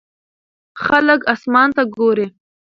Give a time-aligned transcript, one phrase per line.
[0.85, 2.27] خلک اسمان ته ګوري.